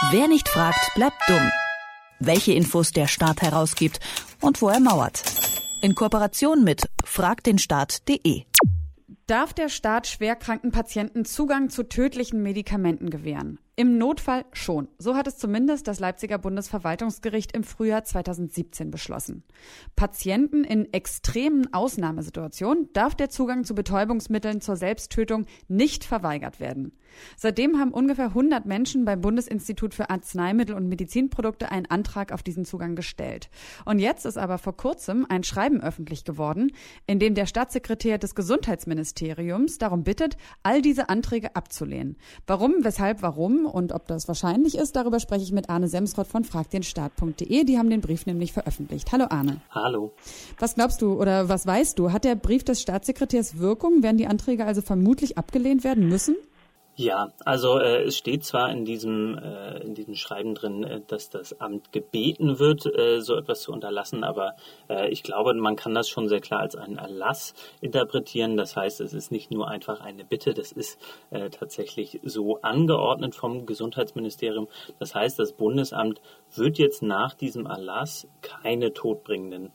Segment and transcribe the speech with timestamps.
[0.00, 1.50] Wer nicht fragt, bleibt dumm.
[2.20, 3.98] Welche Infos der Staat herausgibt
[4.40, 5.24] und wo er mauert.
[5.82, 8.44] In Kooperation mit fragdenstaat.de.
[9.26, 13.58] Darf der Staat schwerkranken Patienten Zugang zu tödlichen Medikamenten gewähren?
[13.78, 14.88] Im Notfall schon.
[14.98, 19.44] So hat es zumindest das Leipziger Bundesverwaltungsgericht im Frühjahr 2017 beschlossen.
[19.94, 26.90] Patienten in extremen Ausnahmesituationen darf der Zugang zu Betäubungsmitteln zur Selbsttötung nicht verweigert werden.
[27.36, 32.64] Seitdem haben ungefähr 100 Menschen beim Bundesinstitut für Arzneimittel und Medizinprodukte einen Antrag auf diesen
[32.64, 33.48] Zugang gestellt.
[33.84, 36.72] Und jetzt ist aber vor kurzem ein Schreiben öffentlich geworden,
[37.06, 42.16] in dem der Staatssekretär des Gesundheitsministeriums darum bittet, all diese Anträge abzulehnen.
[42.46, 46.44] Warum, weshalb, warum und ob das wahrscheinlich ist, darüber spreche ich mit Arne Semsrott von
[46.44, 47.64] fragdenstaat.de.
[47.64, 49.12] Die haben den Brief nämlich veröffentlicht.
[49.12, 49.60] Hallo Arne.
[49.70, 50.12] Hallo.
[50.58, 52.12] Was glaubst du oder was weißt du?
[52.12, 54.02] Hat der Brief des Staatssekretärs Wirkung?
[54.02, 56.36] Werden die Anträge also vermutlich abgelehnt werden müssen?
[57.00, 61.30] Ja, also äh, es steht zwar in diesem äh, in diesem Schreiben drin, äh, dass
[61.30, 64.56] das Amt gebeten wird, äh, so etwas zu unterlassen, aber
[64.90, 68.56] äh, ich glaube, man kann das schon sehr klar als einen Erlass interpretieren.
[68.56, 70.98] Das heißt, es ist nicht nur einfach eine Bitte, das ist
[71.30, 74.66] äh, tatsächlich so angeordnet vom Gesundheitsministerium.
[74.98, 76.20] Das heißt, das Bundesamt
[76.56, 79.70] wird jetzt nach diesem Erlass keine todbringenden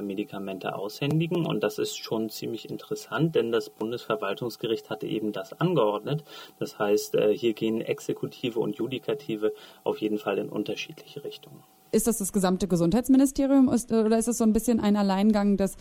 [0.00, 1.44] Medikamente aushändigen.
[1.44, 6.22] Und das ist schon ziemlich interessant, denn das Bundesverwaltungsgericht hatte eben das angeordnet.
[6.62, 11.60] Das heißt, äh, hier gehen Exekutive und Judikative auf jeden Fall in unterschiedliche Richtungen.
[11.90, 15.76] Ist das das gesamte Gesundheitsministerium oder ist es so ein bisschen ein Alleingang des,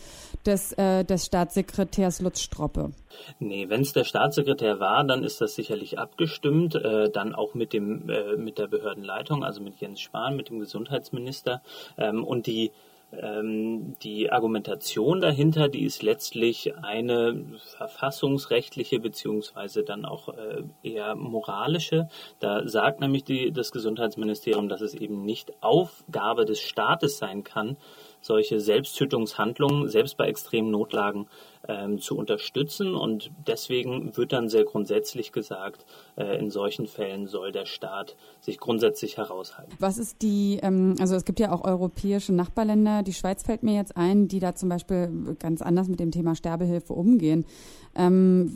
[0.45, 2.91] des, äh, des Staatssekretärs Lutz Stroppe?
[3.39, 7.71] Nee, wenn es der Staatssekretär war, dann ist das sicherlich abgestimmt, äh, dann auch mit
[7.73, 11.61] dem äh, mit der Behördenleitung, also mit Jens Spahn, mit dem Gesundheitsminister
[11.97, 12.71] ähm, und die
[13.13, 17.43] ähm, die Argumentation dahinter, die ist letztlich eine
[17.77, 22.07] verfassungsrechtliche beziehungsweise dann auch äh, eher moralische.
[22.39, 27.77] Da sagt nämlich die, das Gesundheitsministerium, dass es eben nicht Aufgabe des Staates sein kann,
[28.21, 31.27] solche Selbsttötungshandlungen, selbst bei extremen Notlagen,
[31.71, 32.95] ähm, zu unterstützen.
[32.95, 35.85] Und deswegen wird dann sehr grundsätzlich gesagt,
[36.17, 39.71] äh, in solchen Fällen soll der Staat sich grundsätzlich heraushalten.
[39.79, 43.75] Was ist die, ähm, also es gibt ja auch europäische Nachbarländer, die Schweiz fällt mir
[43.75, 47.45] jetzt ein, die da zum Beispiel ganz anders mit dem Thema Sterbehilfe umgehen.
[47.93, 48.51] Ähm,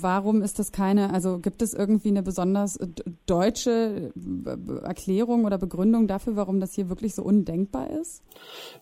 [0.00, 2.78] warum ist das keine, also gibt es irgendwie eine besonders
[3.26, 4.12] deutsche
[4.82, 8.22] Erklärung oder Begründung dafür, warum das hier wirklich so undenkbar ist?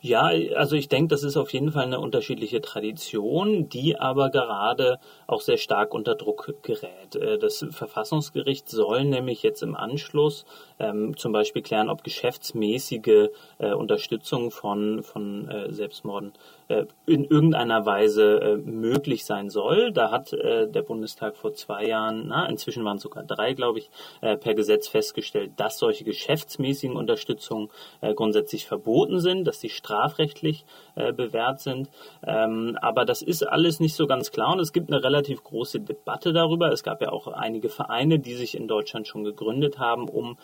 [0.01, 4.99] Ja, also ich denke, das ist auf jeden Fall eine unterschiedliche Tradition, die aber gerade
[5.33, 7.17] auch sehr stark unter Druck gerät.
[7.17, 10.45] Äh, das Verfassungsgericht soll nämlich jetzt im Anschluss
[10.79, 13.29] ähm, zum Beispiel klären, ob geschäftsmäßige
[13.59, 16.33] äh, Unterstützung von, von äh, Selbstmorden
[16.73, 19.93] äh, in irgendeiner Weise äh, möglich sein soll.
[19.93, 23.79] Da hat äh, der Bundestag vor zwei Jahren, na, inzwischen waren es sogar drei, glaube
[23.79, 23.91] ich,
[24.21, 27.69] per Gesetz festgestellt, dass solche geschäftsmäßigen Unterstützungen
[28.15, 31.89] grundsätzlich verboten sind, dass sie strafrechtlich bewährt sind.
[32.25, 35.81] Ähm, aber das ist alles nicht so ganz klar und es gibt eine relativ große
[35.81, 36.73] Debatte darüber.
[36.73, 40.37] Es gab ja auch einige Vereine, die sich in Deutschland schon gegründet haben, um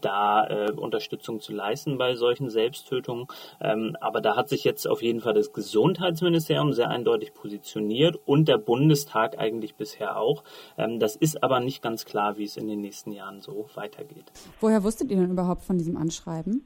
[0.00, 3.26] da Unterstützung zu leisten bei solchen Selbsttötungen.
[3.60, 8.48] Ähm, aber da hat sich jetzt auf jeden Fall das Gesundheitsministerium sehr eindeutig positioniert und
[8.48, 10.42] der Bundestag eigentlich bisher auch.
[10.76, 14.24] Ähm, das ist aber nicht ganz klar, wie es in den nächsten Jahren so weitergeht.
[14.60, 16.64] Woher wusstet ihr denn überhaupt von diesem Anschreiben?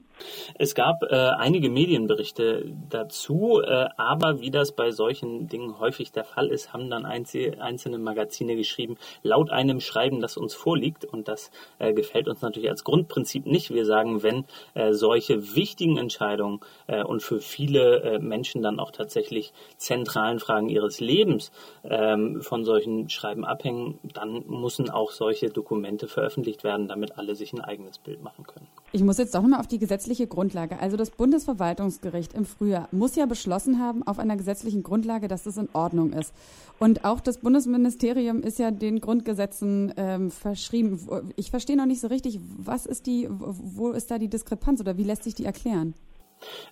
[0.55, 6.23] Es gab äh, einige Medienberichte dazu, äh, aber wie das bei solchen Dingen häufig der
[6.23, 11.05] Fall ist, haben dann einzelne Magazine geschrieben, laut einem Schreiben, das uns vorliegt.
[11.05, 13.73] Und das äh, gefällt uns natürlich als Grundprinzip nicht.
[13.73, 18.91] Wir sagen, wenn äh, solche wichtigen Entscheidungen äh, und für viele äh, Menschen dann auch
[18.91, 21.51] tatsächlich zentralen Fragen ihres Lebens
[21.83, 27.53] ähm, von solchen Schreiben abhängen, dann müssen auch solche Dokumente veröffentlicht werden, damit alle sich
[27.53, 28.67] ein eigenes Bild machen können.
[28.91, 30.79] Ich muss jetzt doch nochmal auf die gesetzliche Grundlage.
[30.79, 35.55] Also das Bundesverwaltungsgericht im Frühjahr muss ja beschlossen haben auf einer gesetzlichen Grundlage, dass das
[35.55, 36.33] in Ordnung ist.
[36.77, 40.99] Und auch das Bundesministerium ist ja den Grundgesetzen ähm, verschrieben.
[41.37, 44.97] Ich verstehe noch nicht so richtig, was ist die, wo ist da die Diskrepanz oder
[44.97, 45.93] wie lässt sich die erklären?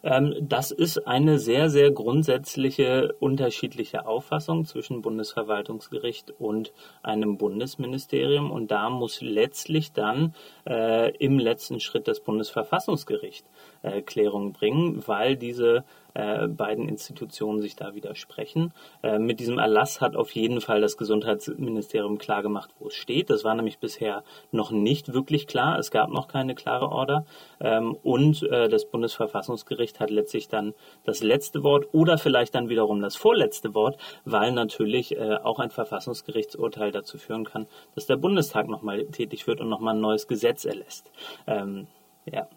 [0.03, 6.73] Ähm, das ist eine sehr, sehr grundsätzliche unterschiedliche Auffassung zwischen Bundesverwaltungsgericht und
[7.03, 8.51] einem Bundesministerium.
[8.51, 10.33] Und da muss letztlich dann
[10.67, 13.45] äh, im letzten Schritt das Bundesverfassungsgericht
[13.83, 15.83] äh, Klärung bringen, weil diese
[16.13, 18.73] äh, beiden Institutionen sich da widersprechen.
[19.03, 23.29] Äh, mit diesem Erlass hat auf jeden Fall das Gesundheitsministerium klargemacht, wo es steht.
[23.29, 25.79] Das war nämlich bisher noch nicht wirklich klar.
[25.79, 27.25] Es gab noch keine klare Order.
[27.59, 30.73] Ähm, und äh, das Bundesverfassungsgericht hat letztlich dann
[31.03, 36.91] das letzte Wort oder vielleicht dann wiederum das vorletzte Wort, weil natürlich auch ein Verfassungsgerichtsurteil
[36.91, 41.11] dazu führen kann, dass der Bundestag nochmal tätig wird und nochmal ein neues Gesetz erlässt.
[41.47, 41.87] Ähm,
[42.25, 42.47] ja.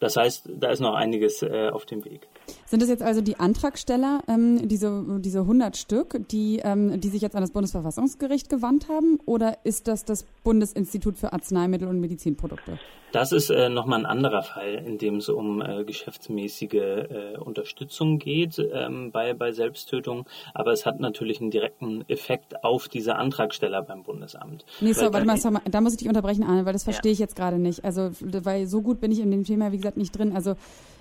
[0.00, 2.28] Das heißt, da ist noch einiges äh, auf dem Weg.
[2.66, 7.22] Sind es jetzt also die Antragsteller, ähm, diese, diese 100 Stück, die, ähm, die sich
[7.22, 9.18] jetzt an das Bundesverfassungsgericht gewandt haben?
[9.24, 12.78] Oder ist das das Bundesinstitut für Arzneimittel und Medizinprodukte?
[13.14, 18.18] Das ist äh, nochmal ein anderer Fall, in dem es um äh, geschäftsmäßige äh, Unterstützung
[18.18, 20.26] geht ähm, bei, bei Selbsttötung.
[20.52, 24.66] Aber es hat natürlich einen direkten Effekt auf diese Antragsteller beim Bundesamt.
[24.80, 27.12] Nee, so, warte mal, mal, da muss ich dich unterbrechen, Arne, weil das verstehe ja.
[27.12, 27.84] ich jetzt gerade nicht.
[27.84, 30.34] Also, weil so gut bin ich in dem Thema, wie gesagt, nicht drin.
[30.34, 30.54] Also,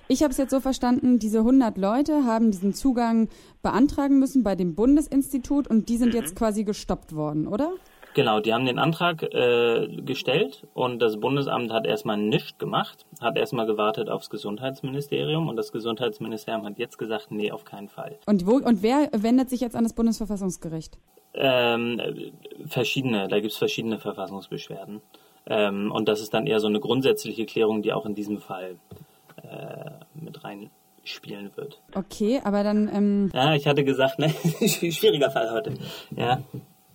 [0.08, 3.30] ich habe es jetzt so verstanden, diese 100 Leute haben diesen Zugang
[3.62, 6.20] beantragen müssen bei dem Bundesinstitut und die sind mhm.
[6.20, 7.72] jetzt quasi gestoppt worden, oder?
[8.14, 13.38] Genau, die haben den Antrag äh, gestellt und das Bundesamt hat erstmal nichts gemacht, hat
[13.38, 18.20] erstmal gewartet aufs Gesundheitsministerium und das Gesundheitsministerium hat jetzt gesagt, nee, auf keinen Fall.
[18.28, 21.00] Und, wo, und wer wendet sich jetzt an das Bundesverfassungsgericht?
[21.34, 22.00] Ähm,
[22.68, 25.02] verschiedene, da gibt es verschiedene Verfassungsbeschwerden.
[25.48, 28.76] Ähm, und das ist dann eher so eine grundsätzliche Klärung, die auch in diesem Fall
[29.44, 31.82] äh, mit reinspielen wird.
[31.94, 32.90] Okay, aber dann.
[32.94, 34.30] Ähm ja, ich hatte gesagt, ne,
[34.68, 35.74] schwieriger Fall heute.
[36.16, 36.42] Ja.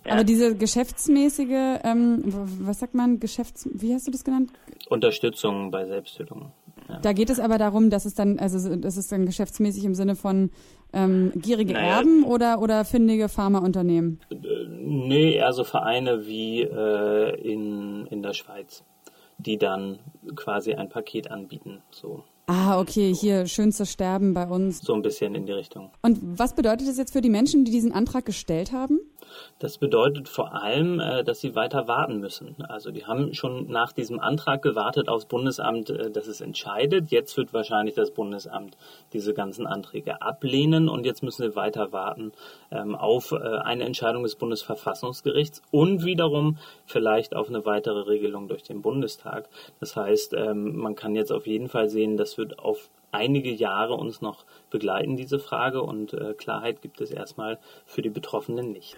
[0.05, 0.13] Ja.
[0.13, 4.51] Aber diese geschäftsmäßige, ähm, was sagt man, Geschäfts, wie hast du das genannt?
[4.89, 6.51] Unterstützung bei Selbsttötung.
[6.87, 6.99] Ja.
[6.99, 10.15] Da geht es aber darum, dass es dann, also das ist dann geschäftsmäßig im Sinne
[10.15, 10.51] von
[10.93, 14.19] ähm, gierige naja, Erben oder, oder findige Pharmaunternehmen?
[14.91, 18.83] Nee, eher so Vereine wie äh, in, in der Schweiz,
[19.37, 19.99] die dann
[20.35, 21.83] quasi ein Paket anbieten.
[21.91, 22.23] So.
[22.47, 24.79] Ah, okay, hier schönstes Sterben bei uns.
[24.79, 25.91] So ein bisschen in die Richtung.
[26.01, 28.99] Und was bedeutet das jetzt für die Menschen, die diesen Antrag gestellt haben?
[29.59, 32.55] Das bedeutet vor allem, äh, dass sie weiter warten müssen.
[32.67, 37.11] Also die haben schon nach diesem Antrag gewartet aufs Bundesamt, äh, dass es entscheidet.
[37.11, 38.77] Jetzt wird wahrscheinlich das Bundesamt
[39.13, 42.31] diese ganzen Anträge ablehnen und jetzt müssen sie weiter warten
[42.71, 48.63] ähm, auf äh, eine Entscheidung des Bundesverfassungsgerichts und wiederum vielleicht auf eine weitere Regelung durch
[48.63, 49.49] den Bundestag.
[49.79, 53.95] Das heißt, ähm, man kann jetzt auf jeden Fall sehen, das wird auf einige Jahre
[53.95, 55.81] uns noch begleiten, diese Frage.
[55.81, 58.95] Und äh, Klarheit gibt es erstmal für die Betroffenen nicht.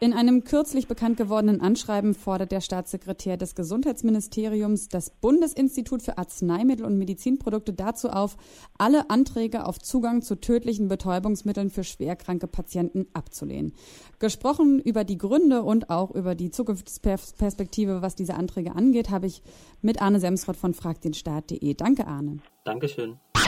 [0.00, 6.84] In einem kürzlich bekannt gewordenen Anschreiben fordert der Staatssekretär des Gesundheitsministeriums das Bundesinstitut für Arzneimittel
[6.84, 8.36] und Medizinprodukte dazu auf,
[8.76, 13.72] alle Anträge auf Zugang zu tödlichen Betäubungsmitteln für schwerkranke Patienten abzulehnen.
[14.18, 19.42] Gesprochen über die Gründe und auch über die Zukunftsperspektive, was diese Anträge angeht, habe ich
[19.80, 21.74] mit Arne Semsrott von fragdenstaat.de.
[21.74, 22.40] Danke, Arne.
[22.64, 23.18] Dankeschön.